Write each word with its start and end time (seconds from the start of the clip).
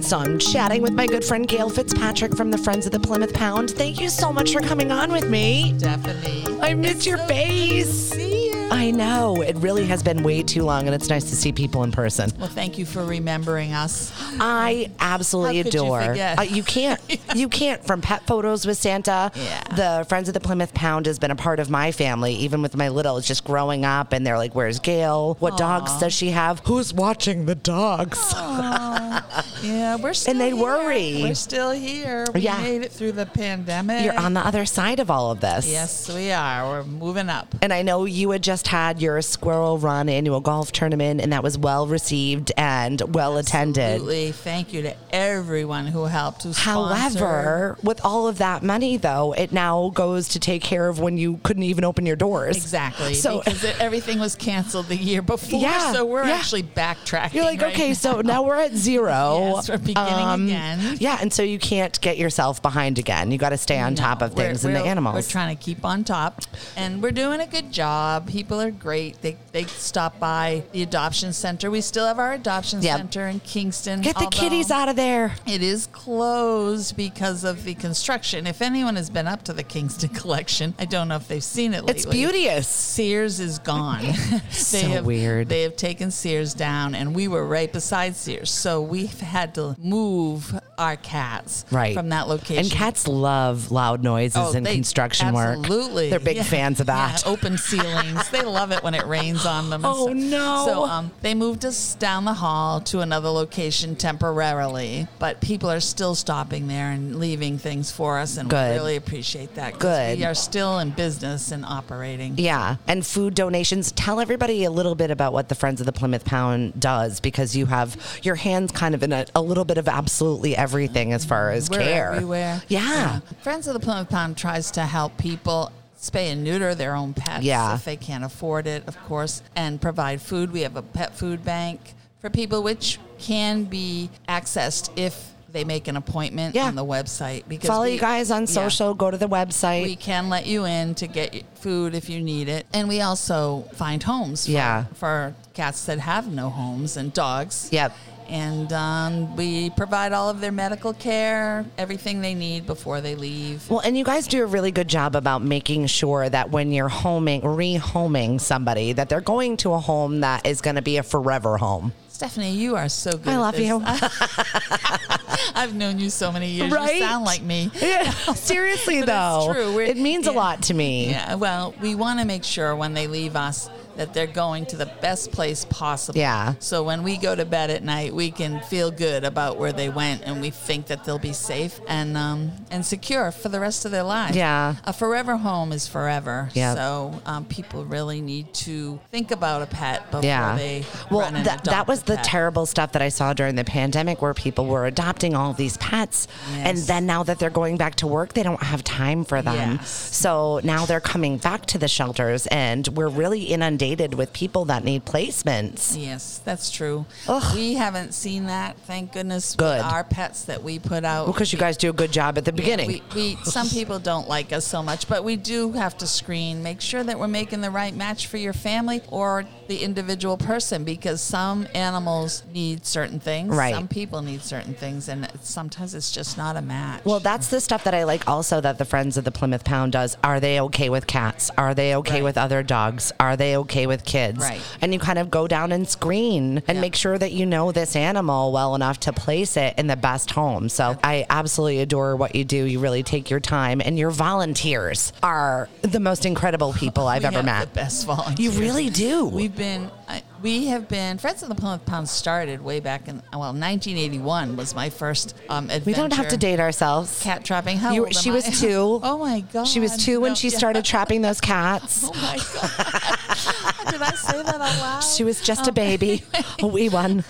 So 0.00 0.18
I'm 0.18 0.38
chatting 0.40 0.82
with 0.82 0.92
my 0.92 1.06
good 1.06 1.24
friend 1.24 1.46
Gail 1.46 1.68
Fitzpatrick 1.68 2.34
from 2.36 2.50
the 2.50 2.58
Friends 2.58 2.84
of 2.86 2.90
the 2.92 2.98
Plymouth 2.98 3.32
Pound. 3.32 3.70
Thank 3.70 4.00
you 4.00 4.08
so 4.08 4.32
much 4.32 4.52
for 4.52 4.60
coming 4.60 4.90
on 4.90 5.12
with 5.12 5.28
me. 5.30 5.78
Stephanie. 5.78 6.44
I 6.60 6.74
miss 6.74 7.06
your 7.06 7.18
face. 7.18 8.10
See 8.10 8.46
you. 8.50 8.68
I 8.72 8.90
know. 8.92 9.42
It 9.42 9.56
really 9.56 9.84
has 9.86 10.02
been 10.02 10.22
way 10.22 10.42
too 10.42 10.62
long, 10.62 10.86
and 10.86 10.94
it's 10.94 11.08
nice 11.08 11.24
to 11.30 11.36
see 11.36 11.52
people 11.52 11.82
in 11.84 11.92
person. 11.92 12.30
Well, 12.38 12.48
thank 12.48 12.78
you 12.78 12.86
for 12.86 13.04
remembering 13.04 13.72
us. 13.72 14.12
I 14.40 14.90
absolutely 15.00 15.58
you 15.58 15.64
adore. 15.64 16.02
forget? 16.02 16.38
Uh, 16.38 16.42
you 16.42 16.62
can't. 16.62 17.00
You 17.36 17.48
can't. 17.48 17.84
From 17.84 18.00
pet 18.00 18.26
photos 18.26 18.66
with 18.66 18.76
Santa, 18.76 19.30
Yeah. 19.36 19.62
the 19.76 20.04
Friends 20.08 20.26
of 20.28 20.34
the 20.34 20.40
Plymouth 20.40 20.74
Pound 20.74 21.06
has 21.06 21.18
been 21.20 21.30
a 21.30 21.36
part 21.36 21.60
of 21.60 21.70
my 21.70 21.92
family, 21.92 22.34
even 22.34 22.60
with 22.62 22.76
my 22.76 22.88
little. 22.88 23.16
It's 23.18 23.26
just 23.28 23.44
growing 23.44 23.84
up, 23.84 24.12
and 24.12 24.26
they're 24.26 24.36
like, 24.38 24.52
"Where's 24.54 24.80
Gail? 24.80 25.36
What 25.38 25.56
dogs 25.56 25.96
does 26.00 26.12
she 26.12 26.30
have? 26.30 26.60
Who's 26.66 26.92
watching 26.92 27.46
the 27.46 27.54
dogs?" 27.54 28.18
Yeah, 29.62 29.96
we're 29.96 30.14
still 30.14 30.30
and 30.32 30.40
they 30.40 30.50
here. 30.50 30.56
worry. 30.56 31.20
We're 31.22 31.34
still 31.34 31.70
here. 31.70 32.26
We 32.34 32.40
Yeah. 32.40 32.58
made 32.60 32.82
it 32.82 32.92
through 32.92 33.12
the 33.12 33.26
pandemic. 33.26 34.04
You're 34.04 34.18
on 34.18 34.34
the 34.34 34.40
other 34.46 34.64
side 34.66 35.00
of 35.00 35.10
all 35.10 35.30
of 35.30 35.40
this. 35.40 35.66
Yes, 35.66 36.08
we 36.08 36.32
are. 36.32 36.68
We're 36.68 36.84
moving 36.84 37.28
up. 37.28 37.54
And 37.62 37.72
I 37.72 37.82
know 37.82 38.04
you 38.04 38.30
had 38.30 38.42
just 38.42 38.68
had 38.68 39.00
your 39.00 39.20
Squirrel 39.22 39.78
Run 39.78 40.08
annual 40.08 40.40
golf 40.40 40.72
tournament, 40.72 41.20
and 41.20 41.32
that 41.32 41.42
was 41.42 41.58
well 41.58 41.86
received 41.86 42.52
and 42.56 43.00
well 43.14 43.36
attended. 43.36 43.82
Absolutely. 43.94 44.32
Thank 44.32 44.72
you 44.72 44.82
to 44.82 44.94
everyone 45.12 45.86
who 45.88 46.04
helped. 46.04 46.42
Who. 46.44 46.52
However, 46.52 47.76
with 47.82 48.00
all 48.04 48.28
of 48.28 48.38
that 48.38 48.62
money, 48.62 48.96
though, 48.96 49.32
it 49.32 49.52
now 49.52 49.90
goes 49.94 50.28
to 50.28 50.38
take 50.40 50.62
care 50.62 50.88
of 50.88 51.00
when 51.00 51.18
you 51.18 51.38
couldn't 51.42 51.62
even 51.64 51.84
open 51.84 52.06
your 52.06 52.16
doors. 52.16 52.56
Exactly. 52.56 53.14
So 53.14 53.38
because 53.44 53.64
it, 53.64 53.76
everything 53.80 54.18
was 54.18 54.34
canceled 54.34 54.86
the 54.88 54.96
year 54.96 55.22
before. 55.22 55.60
Yeah, 55.60 55.92
So 55.92 56.04
we're 56.04 56.24
yeah. 56.26 56.34
actually 56.34 56.62
backtracking. 56.62 57.34
you're 57.34 57.44
like, 57.44 57.60
right 57.60 57.74
okay, 57.74 57.94
so 57.94 58.20
now. 58.20 58.34
now 58.34 58.42
we're 58.42 58.56
at 58.56 58.74
zero. 58.74 59.10
Um, 59.49 59.49
Yes, 59.56 59.68
we're 59.68 59.78
beginning 59.78 60.24
um, 60.26 60.44
again. 60.46 60.96
Yeah, 61.00 61.18
and 61.20 61.32
so 61.32 61.42
you 61.42 61.58
can't 61.58 62.00
get 62.00 62.18
yourself 62.18 62.60
behind 62.62 62.98
again. 62.98 63.30
You 63.30 63.38
got 63.38 63.50
to 63.50 63.58
stay 63.58 63.78
on 63.78 63.94
top 63.94 64.22
of 64.22 64.34
things 64.34 64.64
and 64.64 64.74
the 64.74 64.80
animals. 64.80 65.14
We're 65.14 65.22
trying 65.30 65.56
to 65.56 65.62
keep 65.62 65.84
on 65.84 66.04
top, 66.04 66.42
and 66.76 67.02
we're 67.02 67.10
doing 67.12 67.40
a 67.40 67.46
good 67.46 67.72
job. 67.72 68.28
People 68.28 68.60
are 68.60 68.70
great. 68.70 69.20
They 69.22 69.36
they 69.52 69.64
stop 69.64 70.18
by 70.18 70.62
the 70.72 70.82
adoption 70.82 71.32
center. 71.32 71.70
We 71.70 71.80
still 71.80 72.06
have 72.06 72.18
our 72.18 72.32
adoption 72.32 72.82
Yep. 72.82 72.96
center 72.98 73.26
in 73.26 73.40
Kingston. 73.40 74.00
get 74.02 74.18
the 74.18 74.26
kitties 74.26 74.70
out 74.70 74.88
of 74.88 74.96
there. 74.96 75.34
It 75.46 75.62
is 75.62 75.86
closed 75.88 76.96
because 76.96 77.44
of 77.44 77.64
the 77.64 77.74
construction. 77.74 78.46
If 78.46 78.60
anyone 78.60 78.96
has 78.96 79.08
been 79.08 79.26
up 79.26 79.42
to 79.44 79.52
the 79.52 79.62
Kingston 79.62 80.08
collection, 80.20 80.74
I 80.78 80.84
don't 80.84 81.08
know 81.08 81.16
if 81.16 81.26
they've 81.28 81.42
seen 81.42 81.72
it 81.72 81.84
lately. 81.84 81.94
It's 81.94 82.04
beauteous. 82.06 82.68
Sears 82.68 83.40
is 83.40 83.58
gone. 83.58 84.02
they 84.04 84.38
So 84.50 84.78
have, 84.88 85.06
weird. 85.06 85.48
They 85.48 85.62
have 85.62 85.76
taken 85.76 86.10
Sears 86.10 86.52
down, 86.52 86.94
and 86.94 87.14
we 87.14 87.26
were 87.28 87.46
right 87.46 87.72
beside 87.72 88.14
Sears, 88.16 88.50
so 88.50 88.82
we've 88.82 89.18
had 89.20 89.39
to 89.46 89.76
move 89.78 90.54
our 90.78 90.96
cats 90.96 91.64
Right. 91.70 91.94
from 91.94 92.08
that 92.08 92.26
location. 92.28 92.58
And 92.64 92.70
cats 92.70 93.06
love 93.06 93.70
loud 93.70 94.02
noises 94.02 94.36
Oh, 94.38 94.52
and 94.52 94.64
they- 94.64 94.74
construction 94.74 95.34
work. 95.34 95.58
Absolutely, 95.58 96.08
They're 96.10 96.18
big 96.18 96.36
Yeah. 96.38 96.42
fans 96.44 96.80
of 96.80 96.86
that. 96.86 97.22
Yeah, 97.24 97.30
open 97.32 97.58
ceilings. 97.58 98.28
they 98.30 98.42
love 98.42 98.72
it 98.72 98.82
when 98.82 98.94
it 98.94 99.06
rains 99.06 99.44
on 99.44 99.68
them. 99.70 99.82
Oh, 99.84 100.06
stuff. 100.06 100.16
no. 100.16 100.62
So 100.66 100.84
um, 100.86 101.10
they 101.22 101.34
moved 101.34 101.64
us 101.64 101.94
down 101.98 102.24
the 102.24 102.34
hall 102.34 102.80
to 102.82 103.00
another 103.00 103.28
location 103.28 103.94
temporarily, 103.96 105.06
but 105.18 105.40
people 105.40 105.70
are 105.70 105.80
still 105.80 106.14
stopping 106.14 106.66
there 106.68 106.90
and 106.90 107.16
leaving 107.18 107.58
things 107.58 107.90
for 107.90 108.18
us, 108.18 108.36
and 108.36 108.48
Good. 108.48 108.70
we 108.70 108.76
really 108.76 108.96
appreciate 108.96 109.54
that. 109.56 109.78
Good. 109.78 110.18
We 110.18 110.24
are 110.24 110.34
still 110.34 110.78
in 110.78 110.90
business 110.90 111.50
and 111.52 111.64
operating. 111.64 112.34
Yeah, 112.38 112.76
and 112.86 113.04
food 113.04 113.34
donations. 113.34 113.92
Tell 113.92 114.20
everybody 114.20 114.64
a 114.64 114.70
little 114.70 114.94
bit 114.94 115.10
about 115.10 115.32
what 115.32 115.48
the 115.48 115.54
Friends 115.54 115.80
of 115.80 115.86
the 115.86 115.92
Plymouth 115.92 116.24
Pound 116.24 116.78
does 116.80 117.20
because 117.20 117.54
you 117.56 117.66
have 117.66 117.96
your 118.22 118.36
hands 118.36 118.72
kind 118.72 118.94
of 118.94 119.02
in 119.02 119.12
a, 119.12 119.26
a 119.34 119.40
little 119.42 119.64
bit 119.64 119.78
of 119.78 119.88
absolutely 119.88 120.56
everything 120.56 121.12
as 121.12 121.24
far 121.24 121.50
as 121.50 121.70
We're 121.70 121.78
care. 121.78 122.12
everywhere. 122.12 122.62
Yeah. 122.68 123.20
Friends 123.42 123.66
of 123.66 123.74
the 123.74 123.80
Plymouth 123.80 124.08
Pound 124.08 124.36
tries 124.36 124.70
to 124.72 124.82
help 124.86 125.16
people 125.18 125.72
spay 126.00 126.32
and 126.32 126.42
neuter 126.42 126.74
their 126.74 126.94
own 126.96 127.12
pets 127.12 127.44
Yeah. 127.44 127.74
if 127.74 127.84
they 127.84 127.96
can't 127.96 128.24
afford 128.24 128.66
it, 128.66 128.84
of 128.86 128.98
course, 129.04 129.42
and 129.54 129.80
provide 129.80 130.22
food. 130.22 130.50
We 130.52 130.62
have 130.62 130.76
a 130.76 130.82
pet 130.82 131.14
food 131.14 131.44
bank 131.44 131.94
for 132.20 132.30
people, 132.30 132.62
which 132.62 132.98
can 133.18 133.64
be 133.64 134.08
accessed 134.28 134.90
if 134.96 135.28
they 135.52 135.64
make 135.64 135.88
an 135.88 135.96
appointment 135.96 136.54
Yeah. 136.54 136.66
on 136.66 136.76
the 136.76 136.84
website. 136.84 137.42
Because 137.48 137.68
Follow 137.68 137.84
we- 137.84 137.94
you 137.94 137.98
guys 137.98 138.30
on 138.30 138.42
yeah. 138.42 138.46
social. 138.46 138.94
Go 138.94 139.10
to 139.10 139.16
the 139.18 139.28
website. 139.28 139.82
We 139.82 139.96
can 139.96 140.28
let 140.28 140.46
you 140.46 140.64
in 140.64 140.94
to 140.94 141.06
get 141.08 141.44
food 141.56 141.94
if 141.94 142.08
you 142.08 142.20
need 142.22 142.48
it. 142.48 142.66
And 142.72 142.88
we 142.88 143.00
also 143.00 143.64
find 143.74 144.00
homes 144.02 144.46
for, 144.46 144.52
Yeah. 144.52 144.84
for 144.94 145.34
cats 145.52 145.84
that 145.86 145.98
have 145.98 146.28
no 146.28 146.50
homes 146.50 146.96
and 146.96 147.12
dogs. 147.12 147.68
Yep. 147.72 147.92
And 148.30 148.72
um, 148.72 149.34
we 149.36 149.70
provide 149.70 150.12
all 150.12 150.30
of 150.30 150.40
their 150.40 150.52
medical 150.52 150.92
care, 150.94 151.64
everything 151.76 152.20
they 152.20 152.34
need 152.34 152.64
before 152.64 153.00
they 153.00 153.16
leave. 153.16 153.68
Well, 153.68 153.80
and 153.80 153.98
you 153.98 154.04
guys 154.04 154.28
do 154.28 154.42
a 154.44 154.46
really 154.46 154.70
good 154.70 154.86
job 154.86 155.16
about 155.16 155.42
making 155.42 155.86
sure 155.88 156.28
that 156.28 156.50
when 156.50 156.70
you're 156.72 156.88
homing, 156.88 157.40
rehoming 157.40 158.40
somebody, 158.40 158.92
that 158.92 159.08
they're 159.08 159.20
going 159.20 159.56
to 159.58 159.72
a 159.72 159.78
home 159.80 160.20
that 160.20 160.46
is 160.46 160.60
going 160.60 160.76
to 160.76 160.82
be 160.82 160.98
a 160.98 161.02
forever 161.02 161.56
home. 161.58 161.92
Stephanie, 162.08 162.52
you 162.52 162.76
are 162.76 162.88
so 162.88 163.12
good. 163.12 163.28
I 163.28 163.34
at 163.34 163.38
love 163.40 163.54
this. 163.56 163.66
you. 163.66 163.82
I've 165.54 165.74
known 165.74 165.98
you 165.98 166.10
so 166.10 166.30
many 166.30 166.50
years. 166.50 166.70
Right? 166.70 166.96
You 166.96 167.00
sound 167.00 167.24
like 167.24 167.42
me. 167.42 167.70
Yeah, 167.80 168.10
seriously 168.34 169.02
though, 169.02 169.46
it's 169.50 169.54
true. 169.58 169.74
We're- 169.74 169.88
it 169.90 169.96
means 169.96 170.26
a 170.26 170.32
lot 170.32 170.62
to 170.64 170.74
me. 170.74 171.10
Yeah, 171.10 171.34
well, 171.34 171.74
we 171.80 171.94
want 171.94 172.20
to 172.20 172.26
make 172.26 172.44
sure 172.44 172.76
when 172.76 172.94
they 172.94 173.06
leave 173.06 173.36
us 173.36 173.70
that 174.00 174.14
they're 174.14 174.26
going 174.26 174.64
to 174.64 174.76
the 174.78 174.90
best 175.02 175.30
place 175.30 175.66
possible. 175.66 176.18
Yeah. 176.18 176.54
So 176.58 176.82
when 176.82 177.02
we 177.02 177.18
go 177.18 177.34
to 177.34 177.44
bed 177.44 177.68
at 177.68 177.82
night, 177.82 178.14
we 178.14 178.30
can 178.30 178.60
feel 178.62 178.90
good 178.90 179.24
about 179.24 179.58
where 179.58 179.72
they 179.74 179.90
went, 179.90 180.22
and 180.24 180.40
we 180.40 180.48
think 180.48 180.86
that 180.86 181.04
they'll 181.04 181.18
be 181.18 181.34
safe 181.34 181.78
and 181.86 182.16
um, 182.16 182.50
and 182.70 182.84
secure 182.84 183.30
for 183.30 183.50
the 183.50 183.60
rest 183.60 183.84
of 183.84 183.90
their 183.90 184.02
lives. 184.02 184.34
Yeah. 184.36 184.76
A 184.84 184.94
forever 184.94 185.36
home 185.36 185.70
is 185.72 185.86
forever. 185.86 186.48
Yep. 186.54 186.76
So 186.78 187.20
um, 187.26 187.44
people 187.44 187.84
really 187.84 188.22
need 188.22 188.54
to 188.54 188.98
think 189.10 189.30
about 189.32 189.60
a 189.60 189.66
pet 189.66 190.06
before 190.10 190.24
Yeah. 190.24 190.56
they 190.56 190.86
well, 191.10 191.30
that, 191.30 191.64
that 191.64 191.86
was 191.86 192.02
the 192.04 192.16
pet. 192.16 192.24
terrible 192.24 192.64
stuff 192.64 192.92
that 192.92 193.02
I 193.02 193.10
saw 193.10 193.34
during 193.34 193.54
the 193.54 193.64
pandemic 193.64 194.22
where 194.22 194.32
people 194.32 194.64
were 194.64 194.86
adopting 194.86 195.34
all 195.34 195.52
these 195.52 195.76
pets. 195.76 196.26
And 196.52 196.78
then 196.78 197.04
now 197.04 197.22
that 197.24 197.38
they're 197.38 197.50
going 197.50 197.76
back 197.76 197.96
to 197.96 198.06
work, 198.06 198.32
they 198.32 198.42
don't 198.42 198.62
have 198.62 198.82
time 198.82 199.24
for 199.26 199.42
them. 199.42 199.72
Yes. 199.72 199.90
So 199.90 200.60
now 200.64 200.86
they're 200.86 201.00
coming 201.00 201.36
back 201.36 201.66
to 201.66 201.76
the 201.78 201.88
shelters 201.88 202.46
and 202.46 202.88
we're 202.88 203.08
really 203.08 203.42
inundated 203.42 203.89
with 203.98 204.32
people 204.32 204.66
that 204.66 204.84
need 204.84 205.04
placements. 205.04 205.96
Yes, 206.00 206.40
that's 206.44 206.70
true. 206.70 207.06
Ugh. 207.28 207.54
We 207.56 207.74
haven't 207.74 208.14
seen 208.14 208.46
that, 208.46 208.76
thank 208.86 209.12
goodness. 209.12 209.56
Good. 209.56 209.78
With 209.78 209.92
our 209.92 210.04
pets 210.04 210.44
that 210.44 210.62
we 210.62 210.78
put 210.78 211.04
out. 211.04 211.26
Because 211.26 211.52
you 211.52 211.58
guys 211.58 211.76
do 211.76 211.90
a 211.90 211.92
good 211.92 212.12
job 212.12 212.38
at 212.38 212.44
the 212.44 212.52
beginning. 212.52 212.86
We, 212.88 213.02
we 213.14 213.36
some 213.44 213.68
people 213.68 213.98
don't 213.98 214.28
like 214.28 214.52
us 214.52 214.64
so 214.66 214.82
much, 214.82 215.08
but 215.08 215.24
we 215.24 215.36
do 215.36 215.72
have 215.72 215.96
to 215.98 216.06
screen, 216.06 216.62
make 216.62 216.80
sure 216.80 217.02
that 217.02 217.18
we're 217.18 217.28
making 217.28 217.60
the 217.62 217.70
right 217.70 217.94
match 217.94 218.26
for 218.28 218.36
your 218.36 218.52
family 218.52 219.02
or 219.08 219.44
the 219.68 219.78
individual 219.78 220.36
person 220.36 220.84
because 220.84 221.20
some 221.20 221.66
animals 221.74 222.42
need 222.52 222.84
certain 222.86 223.18
things, 223.20 223.54
Right. 223.54 223.74
some 223.74 223.88
people 223.88 224.22
need 224.22 224.42
certain 224.42 224.74
things, 224.74 225.08
and 225.08 225.28
sometimes 225.42 225.94
it's 225.94 226.12
just 226.12 226.36
not 226.38 226.56
a 226.56 226.62
match. 226.62 227.04
Well, 227.04 227.20
that's 227.20 227.48
the 227.48 227.60
stuff 227.60 227.84
that 227.84 227.94
I 227.94 228.04
like 228.04 228.28
also 228.28 228.60
that 228.60 228.78
the 228.78 228.84
Friends 228.84 229.16
of 229.16 229.24
the 229.24 229.30
Plymouth 229.32 229.64
Pound 229.64 229.92
does. 229.92 230.16
Are 230.22 230.38
they 230.40 230.60
okay 230.60 230.88
with 230.90 231.06
cats? 231.06 231.50
Are 231.58 231.74
they 231.74 231.94
okay 231.96 232.14
Right. 232.14 232.24
with 232.24 232.38
other 232.38 232.62
dogs? 232.62 233.12
Are 233.18 233.36
they 233.36 233.56
okay 233.56 233.69
with 233.74 234.04
kids? 234.04 234.38
Right. 234.38 234.60
And 234.80 234.92
you 234.92 234.98
kind 235.00 235.18
of 235.18 235.30
go 235.30 235.46
down 235.48 235.72
and 235.72 235.88
screen 235.88 236.62
and 236.68 236.76
Yeah. 236.76 236.80
make 236.80 236.94
sure 236.94 237.16
that 237.18 237.32
you 237.32 237.46
know 237.46 237.72
this 237.72 237.96
animal 237.96 238.52
well 238.52 238.74
enough 238.74 239.00
to 239.00 239.12
place 239.12 239.56
it 239.56 239.74
in 239.78 239.86
the 239.86 239.96
best 239.96 240.30
home. 240.32 240.68
So 240.68 240.96
I 241.04 241.26
absolutely 241.30 241.80
adore 241.80 242.16
what 242.16 242.34
you 242.34 242.44
do. 242.44 242.64
You 242.64 242.78
really 242.80 243.02
take 243.02 243.30
your 243.30 243.40
time, 243.40 243.80
and 243.84 243.98
your 243.98 244.10
volunteers 244.10 245.12
are 245.22 245.68
the 245.82 246.00
most 246.00 246.26
incredible 246.26 246.72
people 246.82 247.06
I've 247.06 247.22
We 247.22 247.28
ever 247.28 247.42
met. 247.42 247.72
The 247.72 247.80
best 247.80 248.06
volunteers. 248.06 248.38
You 248.56 248.60
really 248.60 248.90
do. 248.90 249.26
We've 249.26 249.54
been, 249.54 249.90
I, 250.08 250.22
we 250.42 250.66
have 250.66 250.88
been, 250.88 251.18
Friends 251.18 251.42
of 251.42 251.48
the 251.48 251.54
Plymouth 251.54 251.84
Pound 251.84 252.08
started 252.08 252.62
way 252.62 252.80
back 252.80 253.08
in, 253.08 253.16
well, 253.32 253.52
1981 253.52 254.56
was 254.56 254.74
my 254.74 254.88
first 254.90 255.36
um, 255.48 255.64
adventure. 255.64 255.84
we 255.86 255.92
don't 255.94 256.12
have 256.14 256.28
to 256.28 256.36
date 256.36 256.60
ourselves. 256.60 257.20
Cat 257.22 257.44
trapping. 257.44 257.76
How 257.76 257.92
You- 257.92 258.08
she 258.12 258.30
was 258.30 258.46
I? 258.46 258.50
two. 258.50 259.00
Oh 259.10 259.18
my 259.18 259.40
God. 259.52 259.64
She 259.66 259.80
was 259.80 259.96
two 260.02 260.20
when 260.20 260.30
No, 260.32 260.34
she 260.34 260.48
yeah. 260.48 260.58
started 260.58 260.84
trapping 260.84 261.22
those 261.22 261.40
cats. 261.40 262.04
Oh 262.08 262.12
my 262.14 262.36
God. 262.36 263.90
Did 263.90 264.02
I 264.02 264.10
say 264.14 264.42
that 264.42 264.54
out 264.54 264.60
loud? 264.60 265.00
She 265.00 265.24
was 265.24 265.40
just 265.40 265.66
Oh. 265.66 265.70
a 265.70 265.72
baby, 265.72 266.22
a 266.60 266.66
wee 266.66 266.88
one. 266.88 267.24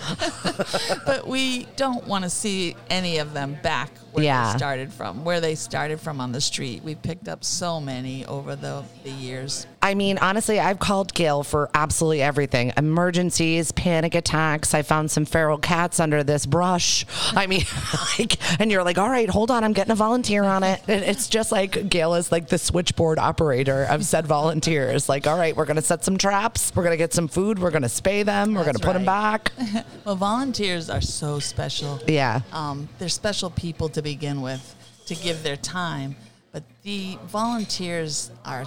but 1.05 1.27
we 1.27 1.65
don't 1.75 2.05
want 2.07 2.23
to 2.23 2.29
see 2.29 2.75
any 2.89 3.17
of 3.17 3.33
them 3.33 3.57
back 3.63 3.91
where 4.11 4.23
Yeah. 4.23 4.51
they 4.51 4.57
started 4.57 4.93
from, 4.93 5.23
where 5.23 5.39
they 5.41 5.55
started 5.55 5.99
from 5.99 6.19
on 6.21 6.31
the 6.31 6.41
street. 6.41 6.83
We 6.83 6.95
picked 6.95 7.27
up 7.27 7.43
so 7.43 7.79
many 7.79 8.25
over 8.25 8.55
the, 8.55 8.83
the 9.03 9.09
years. 9.11 9.67
I 9.81 9.95
mean, 9.95 10.17
honestly, 10.19 10.59
I've 10.59 10.79
called 10.79 11.13
Gail 11.13 11.43
for 11.43 11.69
absolutely 11.73 12.21
everything 12.21 12.71
emergencies, 12.77 13.71
panic 13.71 14.13
attacks. 14.15 14.73
I 14.73 14.83
found 14.83 15.09
some 15.11 15.25
feral 15.25 15.57
cats 15.57 15.99
under 15.99 16.23
this 16.23 16.45
brush. 16.45 17.05
I 17.33 17.47
mean, 17.47 17.63
like, 18.19 18.37
and 18.59 18.71
you're 18.71 18.83
like, 18.83 18.97
all 18.97 19.09
right, 19.09 19.29
hold 19.29 19.49
on, 19.51 19.63
I'm 19.63 19.73
getting 19.73 19.91
a 19.91 19.95
volunteer 19.95 20.43
on 20.43 20.63
it. 20.63 20.81
And 20.87 21.03
it's 21.03 21.27
just 21.27 21.51
like 21.51 21.89
Gail 21.89 22.13
is 22.13 22.31
like 22.31 22.47
the 22.47 22.57
switchboard 22.57 23.17
operator 23.19 23.85
of 23.89 24.05
said 24.05 24.27
volunteers. 24.27 25.09
Like, 25.09 25.25
all 25.27 25.37
right, 25.37 25.55
we're 25.55 25.65
going 25.65 25.75
to 25.77 25.81
set 25.81 26.03
some 26.05 26.17
traps, 26.17 26.71
we're 26.75 26.83
going 26.83 26.93
to 26.93 26.97
get 26.97 27.13
some 27.13 27.27
food, 27.27 27.57
we're 27.59 27.71
going 27.71 27.81
to 27.81 27.87
spay 27.87 28.23
them, 28.23 28.53
we're 28.53 28.63
going 28.63 28.75
to 28.75 28.83
put 28.85 28.93
them 28.93 29.05
back. 29.05 29.51
Well, 30.03 30.15
volunteers 30.15 30.89
are 30.89 31.01
so 31.01 31.37
special. 31.37 31.99
Yeah. 32.07 32.41
Um, 32.51 32.89
they're 32.97 33.07
special 33.09 33.51
people 33.51 33.87
to 33.89 34.00
begin 34.01 34.41
with 34.41 34.75
to 35.05 35.15
give 35.15 35.43
their 35.43 35.57
time, 35.57 36.15
but 36.51 36.63
the 36.83 37.17
volunteers 37.27 38.31
are 38.45 38.65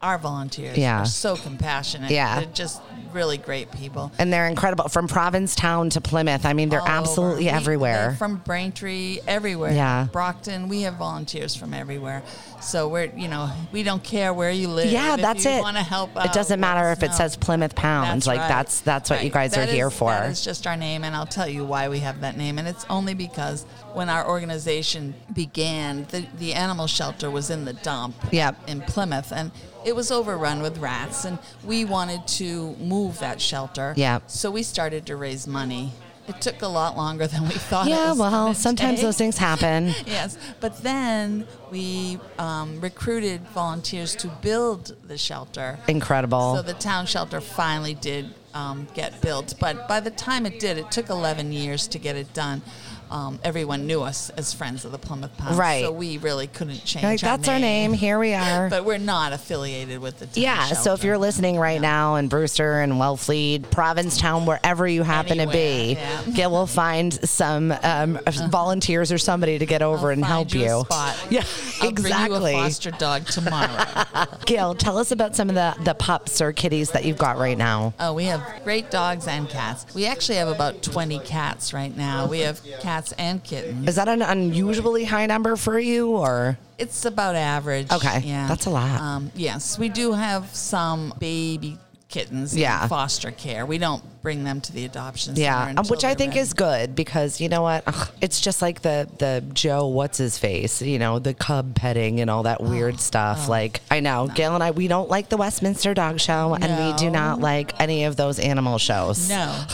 our 0.00 0.16
volunteers 0.18 0.78
Yeah. 0.78 1.02
are 1.02 1.06
so 1.06 1.34
compassionate. 1.36 2.10
Yeah. 2.12 2.40
They're 2.40 2.48
just 2.52 2.80
really 3.12 3.36
great 3.38 3.72
people. 3.72 4.12
And 4.18 4.32
they're 4.32 4.46
incredible 4.46 4.88
from 4.88 5.08
Provincetown 5.08 5.90
to 5.90 6.00
Plymouth. 6.00 6.44
I 6.46 6.52
mean, 6.52 6.68
they're 6.68 6.80
all 6.82 6.86
absolutely 6.86 7.44
We- 7.44 7.50
everywhere. 7.50 8.08
they're 8.08 8.16
from 8.16 8.36
Braintree, 8.36 9.18
everywhere. 9.26 9.72
Yeah. 9.72 10.06
Brockton, 10.12 10.68
we 10.68 10.82
have 10.82 10.94
volunteers 10.94 11.56
from 11.56 11.74
everywhere. 11.74 12.22
So 12.60 12.86
we're, 12.88 13.10
you 13.16 13.26
know, 13.28 13.50
we 13.72 13.82
don't 13.82 14.02
care 14.04 14.32
where 14.34 14.50
you 14.50 14.68
live. 14.68 14.90
Yeah, 14.92 15.14
If 15.14 15.20
that's 15.20 15.44
you 15.44 15.50
it. 15.52 15.62
Want 15.62 15.76
to 15.78 15.82
help? 15.82 16.10
It 16.16 16.32
doesn't 16.32 16.60
matter 16.60 16.90
if 16.92 17.02
it 17.02 17.10
know. 17.10 17.16
says 17.16 17.36
Plymouth 17.36 17.74
Pounds. 17.74 18.24
That's 18.24 18.26
like 18.26 18.38
right. 18.40 18.48
that's 18.48 18.80
that's 18.80 19.10
what 19.10 19.20
you 19.24 19.26
Right. 19.32 19.50
guys 19.50 19.54
are 19.56 19.66
That 19.66 19.74
here 19.74 19.88
is- 19.88 19.94
for. 19.94 20.14
It's 20.14 20.44
just 20.44 20.66
our 20.66 20.76
name, 20.76 21.02
and 21.04 21.16
I'll 21.16 21.26
tell 21.26 21.48
you 21.48 21.64
why 21.64 21.88
we 21.88 22.00
have 22.00 22.20
that 22.20 22.36
name. 22.36 22.58
And 22.58 22.68
it's 22.68 22.84
only 22.90 23.14
because 23.14 23.64
when 23.94 24.08
our 24.10 24.28
organization 24.28 25.14
began, 25.32 26.06
the, 26.10 26.26
the 26.38 26.52
animal 26.54 26.86
shelter 26.88 27.30
was 27.30 27.48
in 27.50 27.64
the 27.64 27.72
dump 27.72 28.14
Yep. 28.32 28.56
in 28.68 28.80
Plymouth, 28.82 29.32
and 29.32 29.50
it 29.88 29.96
was 29.96 30.10
overrun 30.10 30.60
with 30.60 30.76
rats, 30.78 31.24
and 31.24 31.38
we 31.64 31.86
wanted 31.86 32.26
to 32.28 32.76
move 32.76 33.18
that 33.20 33.40
shelter. 33.40 33.94
Yep. 33.96 34.24
So 34.26 34.50
we 34.50 34.62
started 34.62 35.06
to 35.06 35.16
raise 35.16 35.46
money. 35.46 35.92
It 36.28 36.42
took 36.42 36.60
a 36.60 36.68
lot 36.68 36.94
longer 36.94 37.26
than 37.26 37.44
we 37.44 37.54
thought. 37.54 37.86
it 37.86 37.90
yeah, 37.90 38.12
well, 38.12 38.52
sometimes 38.52 38.98
take. 38.98 39.06
those 39.06 39.16
things 39.16 39.38
happen. 39.38 39.94
Yes, 40.06 40.36
but 40.60 40.82
then 40.82 41.46
we 41.70 42.18
um, 42.38 42.78
recruited 42.82 43.40
volunteers 43.48 44.14
to 44.16 44.28
build 44.42 44.94
the 45.04 45.16
shelter. 45.16 45.78
Incredible. 45.88 46.56
So 46.56 46.62
the 46.62 46.74
town 46.74 47.06
shelter 47.06 47.40
finally 47.40 47.94
did 47.94 48.34
um, 48.52 48.86
get 48.92 49.22
built, 49.22 49.54
but 49.58 49.88
by 49.88 50.00
the 50.00 50.10
time 50.10 50.44
it 50.44 50.60
did, 50.60 50.76
it 50.76 50.90
took 50.90 51.08
11 51.08 51.50
years 51.50 51.88
to 51.88 51.98
get 51.98 52.14
it 52.14 52.34
done. 52.34 52.60
Um, 53.10 53.38
everyone 53.42 53.86
knew 53.86 54.02
us 54.02 54.30
as 54.30 54.52
friends 54.52 54.84
of 54.84 54.92
the 54.92 54.98
Plymouth 54.98 55.36
Pound, 55.38 55.56
Right. 55.56 55.84
So 55.84 55.92
we 55.92 56.18
really 56.18 56.46
couldn't 56.46 56.84
change. 56.84 57.04
like 57.04 57.22
our 57.24 57.36
that's 57.36 57.48
our 57.48 57.58
name. 57.58 57.92
Here 57.92 58.18
we 58.18 58.34
are. 58.34 58.68
but 58.70 58.84
we're 58.84 58.98
not 58.98 59.32
affiliated 59.32 59.98
with 60.00 60.18
the 60.18 60.26
town 60.26 60.34
yeah, 60.42 60.66
so 60.66 60.92
if 60.92 61.04
you're 61.04 61.18
listening 61.18 61.56
right 61.58 61.80
now 61.80 62.16
in 62.16 62.28
Brewster 62.28 62.80
and 62.80 62.94
Wellfleet, 62.94 63.70
Provincetown, 63.70 64.44
wherever 64.46 64.86
you 64.86 65.02
happen 65.02 65.38
to 65.38 65.46
be, 65.46 65.96
Anywhere, 65.96 66.22
yeah. 66.26 66.32
Gail 66.34 66.50
will 66.50 66.66
find 66.84 67.12
some 67.28 67.72
um, 67.82 68.18
volunteers 68.50 69.10
or 69.12 69.18
somebody 69.18 69.58
to 69.58 69.66
get 69.66 69.82
over 69.82 70.08
I'll 70.08 70.12
and 70.12 70.24
help 70.24 70.52
you. 70.52 70.60
you. 70.60 70.80
A 70.80 70.84
spot. 70.84 71.16
Yeah, 71.30 71.44
I'll 71.82 71.88
exactly. 71.88 72.38
Bring 72.40 72.52
you 72.54 72.58
a 72.60 72.62
foster 72.64 72.90
dog 72.92 73.26
tomorrow. 73.26 74.26
Gail, 74.46 74.74
tell 74.74 74.98
us 74.98 75.10
about 75.12 75.36
some 75.36 75.48
of 75.48 75.54
the, 75.54 75.74
the 75.84 75.94
pups 75.94 76.40
or 76.40 76.52
kitties 76.52 76.90
that 76.92 77.04
you've 77.04 77.18
got 77.18 77.38
right 77.38 77.56
now. 77.58 77.94
Oh, 78.00 78.12
we 78.14 78.24
have 78.24 78.42
great 78.64 78.90
dogs 78.90 79.26
and 79.26 79.48
cats. 79.48 79.86
We 79.94 80.06
actually 80.06 80.36
have 80.38 80.48
about 80.48 80.82
20 80.82 81.18
cats 81.20 81.72
right 81.72 81.94
now. 81.96 82.26
We 82.26 82.40
have 82.40 82.60
cats 82.80 82.97
and 83.18 83.42
kittens. 83.42 83.88
Is 83.88 83.94
that 83.96 84.08
an 84.08 84.22
unusually 84.22 85.04
high 85.04 85.26
number 85.26 85.56
for 85.56 85.78
you 85.78 86.10
or? 86.10 86.58
It's 86.78 87.04
about 87.04 87.34
average. 87.34 87.90
Okay, 87.90 88.20
Yeah. 88.24 88.46
that's 88.48 88.66
a 88.66 88.70
lot. 88.70 89.00
Um, 89.00 89.30
yes, 89.34 89.78
we 89.78 89.88
do 89.88 90.12
have 90.12 90.54
some 90.54 91.12
baby 91.18 91.76
kittens 92.08 92.56
Yeah. 92.56 92.82
in 92.82 92.88
foster 92.88 93.30
care. 93.30 93.66
We 93.66 93.78
don't 93.78 94.02
bring 94.22 94.44
them 94.44 94.60
to 94.62 94.72
the 94.72 94.84
adoption 94.84 95.36
center. 95.36 95.48
Um, 95.48 95.54
yeah, 95.54 95.68
until 95.68 95.90
which 95.90 96.04
I 96.04 96.14
think 96.14 96.30
ready. 96.30 96.40
is 96.40 96.52
good 96.54 96.94
because 96.94 97.40
you 97.40 97.48
know 97.48 97.62
what? 97.62 97.84
Ugh, 97.86 98.08
it's 98.20 98.40
just 98.40 98.62
like 98.62 98.82
the 98.82 99.08
the 99.18 99.44
Joe, 99.52 99.86
what's 99.88 100.18
his 100.18 100.38
face? 100.38 100.80
You 100.82 100.98
know, 100.98 101.18
the 101.18 101.34
cub 101.34 101.74
petting 101.74 102.20
and 102.20 102.30
all 102.30 102.44
that 102.44 102.62
weird 102.62 102.94
oh, 102.94 102.98
stuff. 102.98 103.44
Oh. 103.46 103.50
Like 103.50 103.80
I 103.90 104.00
know, 104.00 104.28
Gail 104.34 104.54
and 104.54 104.64
I, 104.64 104.70
we 104.70 104.88
don't 104.88 105.08
like 105.08 105.28
the 105.28 105.36
Westminster 105.36 105.94
Dog 105.94 106.18
Show, 106.20 106.54
and 106.54 106.92
we 106.92 106.98
do 106.98 107.10
not 107.10 107.40
like 107.40 107.78
any 107.80 108.04
of 108.04 108.16
those 108.16 108.38
animal 108.38 108.78
shows. 108.78 109.28
No, 109.28 109.64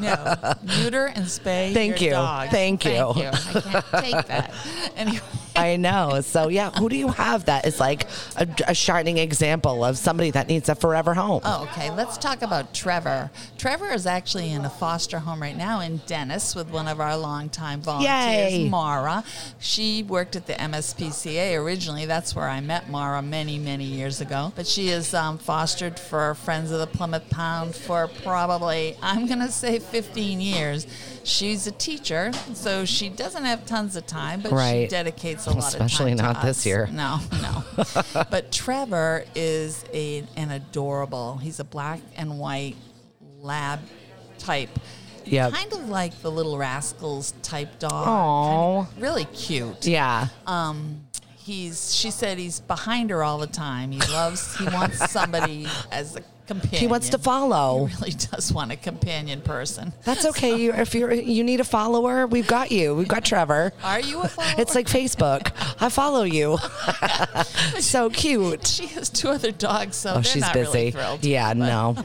no. 0.00 0.54
Neuter 0.62 1.06
and 1.06 1.26
spay. 1.26 1.72
Thank 1.72 2.00
your 2.00 2.10
you. 2.10 2.10
Dogs. 2.10 2.50
Thank 2.50 2.84
you. 2.84 2.98
I 2.98 3.42
can't 3.42 3.84
take 4.04 4.26
that. 4.26 4.52
Anyway. 4.96 5.20
I 5.56 5.76
know. 5.76 6.20
So 6.20 6.48
yeah, 6.48 6.70
who 6.70 6.88
do 6.88 6.96
you 6.96 7.08
have 7.08 7.44
that 7.46 7.66
is 7.66 7.78
like 7.78 8.08
a, 8.36 8.48
a 8.68 8.74
shining 8.74 9.18
example 9.18 9.84
of 9.84 9.98
somebody 9.98 10.30
that 10.32 10.48
needs 10.48 10.68
a 10.68 10.74
forever 10.74 11.14
home? 11.14 11.42
Oh, 11.44 11.68
okay. 11.70 11.90
Let's 11.90 12.18
talk 12.18 12.42
about 12.42 12.74
Trevor. 12.74 13.30
Trevor 13.58 13.90
is 13.92 14.06
actually 14.06 14.50
in 14.50 14.64
a 14.64 14.70
foster 14.70 15.18
home 15.18 15.40
right 15.40 15.56
now 15.56 15.80
in 15.80 15.98
Dennis 16.06 16.54
with 16.54 16.70
one 16.70 16.88
of 16.88 17.00
our 17.00 17.16
longtime 17.16 17.82
volunteers, 17.82 18.52
Yay. 18.52 18.68
Mara. 18.68 19.24
She 19.58 20.02
worked 20.02 20.36
at 20.36 20.46
the 20.46 20.54
MSPCA 20.54 21.58
originally. 21.62 22.06
That's 22.06 22.34
where 22.34 22.48
I 22.48 22.60
met 22.60 22.90
Mara 22.90 23.22
many, 23.22 23.58
many 23.58 23.84
years 23.84 24.20
ago. 24.20 24.52
But 24.56 24.66
she 24.66 24.88
is 24.88 25.14
um, 25.14 25.38
fostered 25.38 25.98
for 25.98 26.34
Friends 26.34 26.70
of 26.70 26.80
the 26.80 26.86
Plymouth 26.86 27.28
Pound 27.30 27.74
for 27.74 28.08
probably, 28.22 28.96
I'm 29.02 29.26
going 29.26 29.40
to 29.40 29.52
say 29.52 29.78
15 29.78 30.40
years. 30.40 30.86
She's 31.24 31.66
a 31.66 31.72
teacher, 31.72 32.32
so 32.52 32.84
she 32.84 33.08
doesn't 33.08 33.44
have 33.44 33.64
tons 33.64 33.96
of 33.96 34.06
time, 34.06 34.42
but 34.42 34.50
she 34.50 34.86
dedicates 34.86 35.46
a 35.46 35.50
lot 35.50 35.74
of 35.74 35.90
time 35.90 36.08
to 36.08 36.14
not 36.14 36.42
this 36.42 36.66
year. 36.66 36.86
No, 36.92 37.18
no. 37.40 37.64
but 38.30 38.52
Trevor 38.52 39.24
is 39.34 39.84
a, 39.94 40.24
an 40.36 40.50
adorable. 40.50 41.38
He's 41.38 41.60
a 41.60 41.64
black 41.64 42.00
and 42.16 42.38
white 42.38 42.76
lab 43.40 43.80
type. 44.38 44.68
Yep. 45.24 45.52
Kind 45.52 45.72
of 45.72 45.88
like 45.88 46.20
the 46.20 46.30
Little 46.30 46.58
Rascals 46.58 47.32
type 47.42 47.78
dog. 47.78 47.92
Aw. 47.92 48.84
Kind 48.84 48.96
of 48.96 49.02
really 49.02 49.24
cute. 49.26 49.86
Yeah. 49.86 50.28
Um, 50.46 51.06
he's. 51.38 51.94
She 51.94 52.10
said 52.10 52.38
he's 52.38 52.60
behind 52.60 53.08
her 53.08 53.22
all 53.22 53.38
the 53.38 53.46
time. 53.46 53.90
He 53.90 54.00
loves. 54.12 54.56
He 54.56 54.66
wants 54.66 55.10
somebody 55.10 55.66
as 55.92 56.16
a 56.16 56.22
companion. 56.46 56.80
He 56.80 56.86
wants 56.86 57.08
to 57.10 57.18
follow. 57.18 57.86
He 57.86 57.94
really 57.96 58.12
does 58.30 58.52
want 58.52 58.72
a 58.72 58.76
companion 58.76 59.40
person. 59.40 59.92
That's 60.04 60.24
okay. 60.26 60.56
You, 60.56 60.72
if 60.74 60.94
you're 60.94 61.12
you 61.12 61.42
need 61.44 61.60
a 61.60 61.64
follower, 61.64 62.26
we've 62.26 62.46
got 62.46 62.70
you. 62.70 62.94
We've 62.94 63.08
got 63.08 63.24
Trevor. 63.24 63.72
Are 63.82 64.00
you 64.00 64.20
a 64.22 64.28
follower? 64.28 64.54
It's 64.58 64.74
like 64.74 64.86
Facebook. 64.86 65.50
I 65.82 65.88
follow 65.88 66.22
you. 66.24 66.58
so 67.80 68.10
cute. 68.10 68.66
she 68.66 68.86
has 68.88 69.08
two 69.10 69.28
other 69.30 69.52
dogs, 69.52 69.96
so 69.96 70.10
Oh, 70.10 70.14
they're 70.14 70.24
she's 70.24 70.42
not 70.42 70.54
busy. 70.54 70.78
really 70.78 70.90
thrilled. 70.90 71.24
Yeah, 71.24 71.54
But- 71.54 71.58
no. 71.58 71.96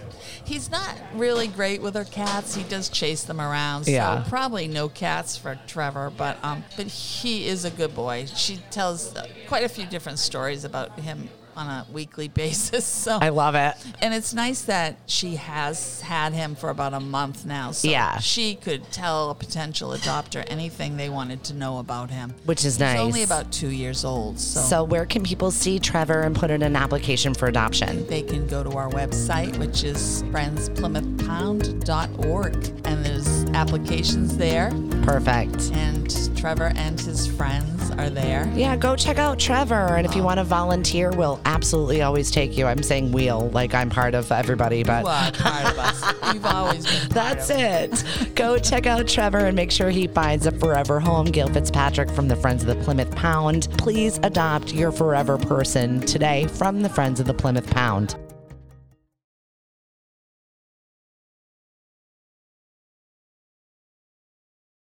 He's 0.45 0.71
not 0.71 0.95
really 1.13 1.47
great 1.47 1.79
with 1.79 1.93
her 1.93 2.05
cats. 2.05 2.55
He 2.55 2.63
does 2.63 2.89
chase 2.89 3.23
them 3.23 3.39
around. 3.39 3.83
So 3.83 3.91
Yeah. 3.91 4.25
probably 4.29 4.67
no 4.67 4.89
cats 4.89 5.37
for 5.37 5.59
Trevor, 5.67 6.11
but 6.15 6.43
um, 6.43 6.63
but 6.75 6.87
he 6.87 7.45
is 7.47 7.65
a 7.65 7.69
good 7.69 7.93
boy. 7.93 8.25
She 8.33 8.57
tells 8.71 9.13
quite 9.47 9.63
a 9.63 9.69
few 9.69 9.85
different 9.85 10.17
stories 10.17 10.63
about 10.63 10.97
him 10.99 11.29
on 11.59 11.67
a 11.67 11.85
weekly 11.91 12.27
basis. 12.29 12.85
So 12.85 13.17
I 13.21 13.29
love 13.29 13.55
it. 13.55 13.73
and 14.01 14.13
it's 14.13 14.33
nice 14.33 14.61
that 14.63 14.97
she 15.07 15.35
has 15.35 16.01
had 16.01 16.33
him 16.33 16.55
for 16.55 16.69
about 16.69 16.93
a 16.93 16.99
month 16.99 17.45
now. 17.45 17.71
So 17.71 17.87
Yeah. 17.89 18.17
she 18.19 18.55
could 18.55 18.89
tell 18.91 19.29
a 19.31 19.35
potential 19.35 19.91
adopter 19.91 20.43
anything 20.47 20.97
they 20.97 21.09
wanted 21.09 21.43
to 21.45 21.53
know 21.53 21.79
about 21.79 22.09
him. 22.09 22.33
Which 22.45 22.59
is 22.65 22.75
He's 22.75 22.79
nice. 22.79 22.99
only 22.99 23.23
about 23.23 23.51
two 23.51 23.69
years 23.69 24.05
old. 24.05 24.39
So, 24.39 24.61
So 24.61 24.83
where 24.83 25.05
can 25.05 25.23
people 25.23 25.51
see 25.51 25.79
Trevor 25.79 26.21
and 26.21 26.35
put 26.35 26.51
in 26.51 26.61
an 26.63 26.75
application 26.75 27.33
for 27.33 27.47
adoption? 27.47 28.05
they 28.07 28.21
can 28.21 28.47
go 28.47 28.63
to 28.63 28.71
our 28.71 28.89
website, 28.89 29.57
which 29.57 29.83
is 29.83 30.23
friendsplymouthpound.org. 30.31 32.55
And 32.85 33.05
there's 33.05 33.43
applications 33.53 34.37
there. 34.37 34.71
Perfect. 35.03 35.71
And 35.73 36.37
Trevor 36.37 36.71
and 36.75 36.99
his 36.99 37.27
friends 37.27 37.88
are 37.99 38.09
there. 38.09 38.51
Yeah, 38.55 38.75
go 38.75 38.95
check 38.95 39.17
out 39.17 39.39
Trevor. 39.39 39.95
And 39.95 40.05
if 40.05 40.15
you 40.15 40.23
want 40.23 40.39
to 40.39 40.43
volunteer, 40.43 41.11
we'll 41.11 41.39
absolutely 41.45 42.01
always 42.01 42.31
take 42.31 42.57
you. 42.57 42.65
I'm 42.65 42.83
saying 42.83 43.11
we'll, 43.11 43.49
like 43.49 43.73
I'm 43.73 43.89
part 43.89 44.15
of 44.15 44.31
everybody, 44.31 44.83
but 44.83 45.03
part 45.03 45.65
of 45.65 45.77
us. 45.77 46.13
You've 46.33 46.45
always 46.45 46.85
been 46.85 47.09
That's 47.09 47.49
it. 47.49 48.35
Go 48.35 48.57
check 48.57 48.85
out 48.85 49.07
Trevor 49.07 49.39
and 49.39 49.55
make 49.55 49.71
sure 49.71 49.89
he 49.89 50.07
finds 50.07 50.45
a 50.45 50.51
forever 50.51 50.99
home. 50.99 51.25
Gail 51.25 51.47
Fitzpatrick 51.47 52.09
from 52.11 52.27
the 52.27 52.35
Friends 52.35 52.63
of 52.63 52.67
the 52.67 52.83
Plymouth 52.83 53.13
Pound. 53.15 53.67
Please 53.77 54.19
adopt 54.23 54.73
your 54.73 54.91
forever 54.91 55.37
person 55.37 55.99
today 56.01 56.47
from 56.47 56.81
the 56.81 56.89
Friends 56.89 57.19
of 57.19 57.27
the 57.27 57.33
Plymouth 57.33 57.69
Pound. 57.69 58.15